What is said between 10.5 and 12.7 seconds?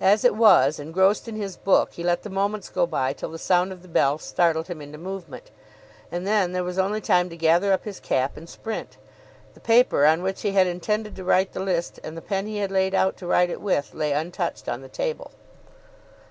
had intended to write the list and the pen he had